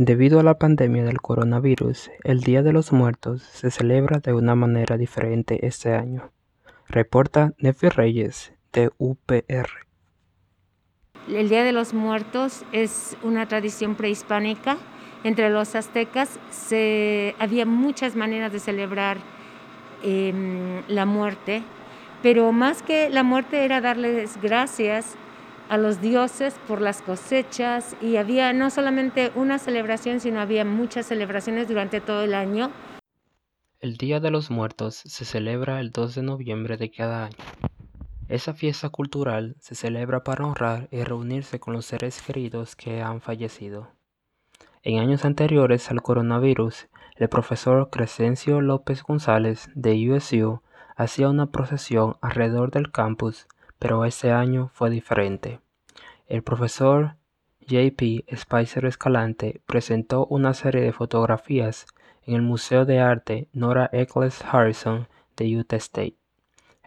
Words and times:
Debido 0.00 0.38
a 0.38 0.44
la 0.44 0.58
pandemia 0.58 1.02
del 1.02 1.20
coronavirus, 1.20 2.12
el 2.22 2.42
Día 2.42 2.62
de 2.62 2.72
los 2.72 2.92
Muertos 2.92 3.42
se 3.42 3.72
celebra 3.72 4.20
de 4.20 4.32
una 4.32 4.54
manera 4.54 4.96
diferente 4.96 5.66
este 5.66 5.92
año, 5.92 6.30
reporta 6.86 7.52
Nefi 7.58 7.88
Reyes 7.88 8.52
de 8.72 8.92
UPR. 8.98 9.68
El 11.28 11.48
Día 11.48 11.64
de 11.64 11.72
los 11.72 11.94
Muertos 11.94 12.64
es 12.70 13.16
una 13.24 13.48
tradición 13.48 13.96
prehispánica. 13.96 14.78
Entre 15.24 15.50
los 15.50 15.74
aztecas 15.74 16.38
había 17.40 17.66
muchas 17.66 18.14
maneras 18.14 18.52
de 18.52 18.60
celebrar 18.60 19.18
em, 20.04 20.80
la 20.86 21.06
muerte, 21.06 21.64
pero 22.22 22.52
más 22.52 22.84
que 22.84 23.10
la 23.10 23.24
muerte 23.24 23.64
era 23.64 23.80
darles 23.80 24.40
gracias 24.40 25.16
a 25.68 25.76
los 25.76 26.00
dioses 26.00 26.54
por 26.66 26.80
las 26.80 27.02
cosechas 27.02 27.96
y 28.00 28.16
había 28.16 28.52
no 28.52 28.70
solamente 28.70 29.32
una 29.34 29.58
celebración, 29.58 30.20
sino 30.20 30.40
había 30.40 30.64
muchas 30.64 31.06
celebraciones 31.06 31.68
durante 31.68 32.00
todo 32.00 32.22
el 32.22 32.34
año. 32.34 32.70
El 33.80 33.96
Día 33.96 34.20
de 34.20 34.30
los 34.30 34.50
Muertos 34.50 34.96
se 34.96 35.24
celebra 35.24 35.80
el 35.80 35.92
2 35.92 36.16
de 36.16 36.22
noviembre 36.22 36.76
de 36.76 36.90
cada 36.90 37.26
año. 37.26 37.36
Esa 38.28 38.52
fiesta 38.52 38.90
cultural 38.90 39.56
se 39.60 39.74
celebra 39.74 40.24
para 40.24 40.44
honrar 40.44 40.88
y 40.90 41.02
reunirse 41.02 41.60
con 41.60 41.74
los 41.74 41.86
seres 41.86 42.20
queridos 42.20 42.76
que 42.76 43.00
han 43.00 43.20
fallecido. 43.20 43.88
En 44.82 44.98
años 44.98 45.24
anteriores 45.24 45.90
al 45.90 46.02
coronavirus, 46.02 46.88
el 47.16 47.28
profesor 47.28 47.88
Crescencio 47.90 48.60
López 48.60 49.02
González 49.02 49.70
de 49.74 50.10
USU 50.10 50.60
hacía 50.96 51.28
una 51.28 51.46
procesión 51.46 52.16
alrededor 52.20 52.70
del 52.70 52.90
campus 52.90 53.46
pero 53.78 54.04
este 54.04 54.32
año 54.32 54.70
fue 54.72 54.90
diferente. 54.90 55.60
El 56.26 56.42
profesor 56.42 57.16
J.P. 57.60 58.24
Spicer 58.34 58.84
Escalante 58.86 59.60
presentó 59.66 60.26
una 60.26 60.54
serie 60.54 60.82
de 60.82 60.92
fotografías 60.92 61.86
en 62.22 62.34
el 62.34 62.42
Museo 62.42 62.84
de 62.84 63.00
Arte 63.00 63.48
Nora 63.52 63.88
Eccles 63.92 64.42
Harrison 64.44 65.06
de 65.36 65.56
Utah 65.56 65.76
State. 65.76 66.16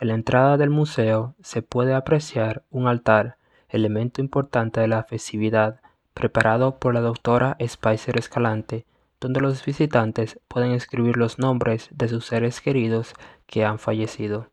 En 0.00 0.08
la 0.08 0.14
entrada 0.14 0.56
del 0.56 0.70
museo 0.70 1.34
se 1.42 1.62
puede 1.62 1.94
apreciar 1.94 2.64
un 2.70 2.86
altar, 2.86 3.36
elemento 3.68 4.20
importante 4.20 4.80
de 4.80 4.88
la 4.88 5.04
festividad, 5.04 5.80
preparado 6.14 6.78
por 6.78 6.94
la 6.94 7.00
doctora 7.00 7.56
Spicer 7.66 8.18
Escalante, 8.18 8.86
donde 9.20 9.40
los 9.40 9.64
visitantes 9.64 10.40
pueden 10.48 10.72
escribir 10.72 11.18
los 11.18 11.38
nombres 11.38 11.88
de 11.92 12.08
sus 12.08 12.26
seres 12.26 12.60
queridos 12.60 13.14
que 13.46 13.64
han 13.64 13.78
fallecido 13.78 14.48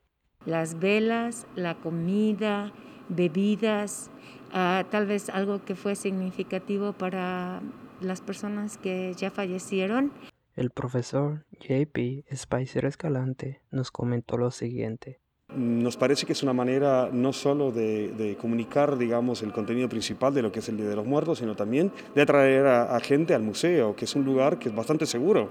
las 0.47 0.79
velas, 0.79 1.45
la 1.55 1.75
comida, 1.75 2.71
bebidas, 3.09 4.09
ah, 4.51 4.85
tal 4.89 5.05
vez 5.05 5.29
algo 5.29 5.63
que 5.63 5.75
fue 5.75 5.95
significativo 5.95 6.93
para 6.93 7.61
las 7.99 8.21
personas 8.21 8.77
que 8.77 9.13
ya 9.15 9.29
fallecieron. 9.29 10.11
El 10.55 10.71
profesor 10.71 11.45
JP 11.59 12.25
Spicer 12.33 12.85
Escalante 12.85 13.61
nos 13.69 13.91
comentó 13.91 14.37
lo 14.37 14.49
siguiente. 14.49 15.19
Nos 15.53 15.95
parece 15.95 16.25
que 16.25 16.33
es 16.33 16.43
una 16.43 16.53
manera 16.53 17.09
no 17.11 17.31
solo 17.31 17.71
de, 17.71 18.37
comunicar, 18.39 18.97
digamos, 18.97 19.43
el 19.43 19.53
contenido 19.53 19.87
principal 19.87 20.33
de 20.33 20.41
lo 20.41 20.51
que 20.51 20.59
es 20.59 20.69
el 20.69 20.77
Día 20.77 20.89
de 20.89 20.95
los 20.95 21.05
Muertos, 21.05 21.39
sino 21.39 21.55
también 21.55 21.91
de 22.15 22.21
atraer 22.21 22.65
a 22.65 22.99
gente 22.99 23.33
al 23.33 23.43
museo, 23.43 23.95
que 23.95 24.05
es 24.05 24.15
un 24.15 24.25
lugar 24.25 24.59
que 24.59 24.69
es 24.69 24.75
bastante 24.75 25.05
seguro 25.05 25.49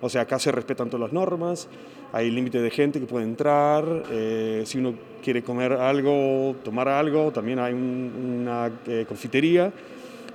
o 0.00 0.08
sea, 0.08 0.22
acá 0.22 0.38
se 0.38 0.52
respetan 0.52 0.88
todas 0.88 1.00
las 1.00 1.12
normas, 1.12 1.68
hay 2.12 2.30
límite 2.30 2.60
de 2.60 2.70
gente 2.70 3.00
que 3.00 3.06
puede 3.06 3.24
entrar, 3.24 3.84
eh, 4.10 4.62
si 4.64 4.78
uno 4.78 4.94
quiere 5.22 5.42
comer 5.42 5.72
algo, 5.72 6.56
tomar 6.64 6.88
algo, 6.88 7.32
también 7.32 7.58
hay 7.58 7.74
una 7.74 8.70
eh, 8.86 9.04
confitería. 9.06 9.72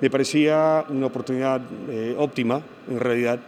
Me 0.01 0.09
parecía 0.09 0.85
una 0.89 1.07
oportunidad 1.07 1.61
eh, 1.89 2.15
óptima, 2.17 2.61
en 2.89 2.99
realidad, 2.99 3.39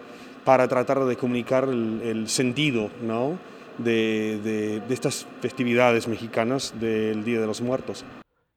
para 0.45 0.67
tratar 0.67 1.03
de 1.03 1.17
comunicar 1.17 1.65
el, 1.65 2.27
sentido 2.29 2.89
¿no? 3.01 3.37
de, 3.77 4.81
de, 4.87 4.93
estas 4.93 5.27
festividades 5.41 6.07
mexicanas 6.07 6.73
del 6.79 7.25
Día 7.25 7.41
de 7.41 7.47
los 7.47 7.61
Muertos. 7.61 8.05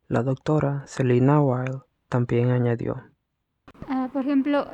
La 0.07 0.23
doctora 0.23 0.85
Selina 0.87 1.41
Weil 1.41 1.81
también 2.09 2.51
añadió. 2.51 3.03
Ah, 3.89 4.09
por 4.13 4.23
ejemplo, 4.23 4.67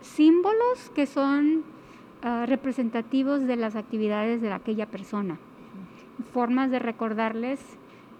símbolos 0.00 0.90
que 0.94 1.06
son 1.06 1.64
Ah, 2.24 2.46
representativos 2.46 3.48
de 3.48 3.56
las 3.56 3.74
actividades 3.74 4.40
de 4.40 4.52
aquella 4.52 4.86
persona. 4.86 5.40
Formas 6.32 6.70
de 6.70 6.78
recordarles, 6.78 7.58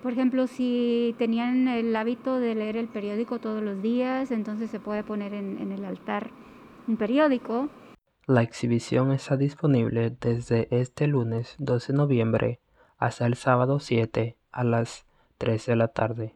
por 0.02 0.10
ejemplo, 0.10 0.48
si 0.48 1.14
tenían 1.18 1.68
el 1.68 1.94
hábito 1.94 2.40
de 2.40 2.56
leer 2.56 2.76
el 2.76 2.88
periódico 2.88 3.38
todos 3.38 3.62
los 3.62 3.80
días, 3.80 4.32
entonces 4.32 4.70
se 4.70 4.80
puede 4.80 5.04
poner 5.04 5.34
en, 5.34 5.56
en 5.58 5.70
el 5.70 5.84
altar 5.84 6.30
un 6.88 6.96
periódico. 6.96 7.68
La 8.26 8.42
exhibición 8.42 9.12
está 9.12 9.36
disponible 9.36 10.10
desde 10.20 10.66
este 10.72 11.06
lunes 11.06 11.54
12 11.60 11.92
de 11.92 11.96
noviembre 11.96 12.60
hasta 12.98 13.24
el 13.24 13.36
sábado 13.36 13.78
7 13.78 14.36
a 14.50 14.64
las 14.64 15.06
3 15.38 15.64
de 15.64 15.76
la 15.76 15.88
tarde. 15.88 16.34